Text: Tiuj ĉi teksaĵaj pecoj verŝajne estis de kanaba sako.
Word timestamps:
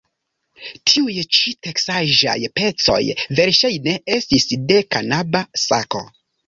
Tiuj 0.91 1.17
ĉi 1.39 1.53
teksaĵaj 1.67 2.35
pecoj 2.61 2.99
verŝajne 3.43 3.97
estis 4.19 4.53
de 4.73 4.85
kanaba 4.97 5.49
sako. 5.71 6.09